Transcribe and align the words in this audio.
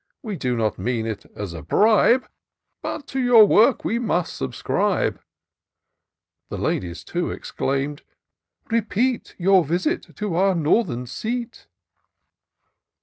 We 0.23 0.35
do 0.35 0.55
not 0.57 0.79
mean 0.79 1.05
it 1.05 1.27
as 1.35 1.53
a 1.53 1.61
bribe, 1.61 2.27
But 2.81 3.05
to 3.09 3.19
your 3.19 3.45
work 3.45 3.85
we 3.85 3.99
must 3.99 4.35
subscribe." 4.35 5.21
The 6.49 6.57
ladies 6.57 7.03
too 7.03 7.29
exclaim'd 7.29 8.01
—"Repeat 8.71 9.35
Your 9.37 9.63
visit 9.63 10.15
to 10.15 10.33
our 10.33 10.55
northern 10.55 11.05
seat." 11.05 11.67